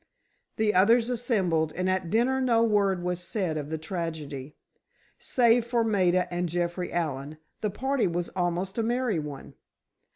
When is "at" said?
1.87-2.09